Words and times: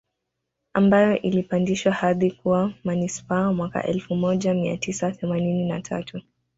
Ambayo 0.73 1.17
ilipandishwa 1.21 1.91
hadhi 1.93 2.31
kuwa 2.31 2.73
Manispaa 2.83 3.53
mwaka 3.53 3.83
elfu 3.83 4.15
moja 4.15 4.53
mia 4.53 4.77
tisa 4.77 5.11
themanini 5.11 5.69
na 5.69 5.81
tatu 5.81 6.21